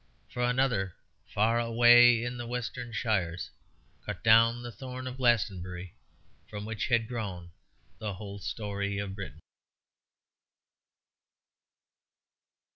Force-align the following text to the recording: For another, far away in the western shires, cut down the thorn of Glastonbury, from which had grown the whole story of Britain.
For 0.33 0.41
another, 0.43 0.95
far 1.27 1.59
away 1.59 2.23
in 2.23 2.35
the 2.37 2.47
western 2.47 2.91
shires, 2.91 3.51
cut 4.03 4.23
down 4.23 4.63
the 4.63 4.71
thorn 4.71 5.05
of 5.05 5.17
Glastonbury, 5.17 5.93
from 6.47 6.65
which 6.65 6.87
had 6.87 7.07
grown 7.07 7.51
the 7.99 8.15
whole 8.15 8.39
story 8.39 8.97
of 8.97 9.13
Britain. 9.13 9.39